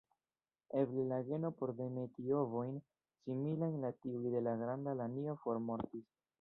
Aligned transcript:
Eble 0.83 1.03
la 1.11 1.19
geno 1.27 1.51
por 1.59 1.73
demeti 1.81 2.33
ovojn 2.39 2.81
similajn 3.27 3.87
al 3.93 3.97
tiuj 4.07 4.35
de 4.39 4.45
la 4.49 4.59
Granda 4.65 4.99
lanio 5.05 5.41
formortis. 5.47 6.13